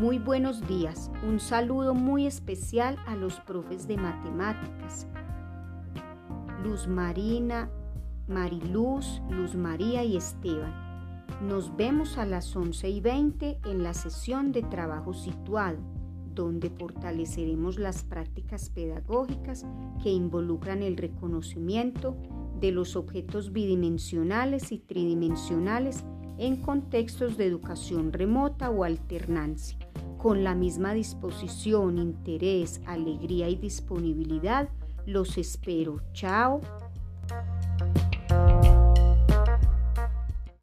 [0.00, 1.10] Muy buenos días.
[1.28, 5.06] Un saludo muy especial a los profes de matemáticas.
[6.64, 7.68] Luz Marina,
[8.26, 10.72] Mariluz, Luz María y Esteban.
[11.46, 15.76] Nos vemos a las 11 y 20 en la sesión de trabajo situado,
[16.34, 19.66] donde fortaleceremos las prácticas pedagógicas
[20.02, 22.16] que involucran el reconocimiento
[22.58, 26.06] de los objetos bidimensionales y tridimensionales
[26.40, 29.78] en contextos de educación remota o alternancia,
[30.16, 34.70] con la misma disposición, interés, alegría y disponibilidad.
[35.04, 36.00] Los espero.
[36.14, 36.62] Chao.